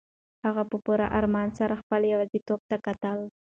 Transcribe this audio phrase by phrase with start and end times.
[0.45, 3.19] هغه په پوره ارمان سره خپله یوازیتوب ته کتل.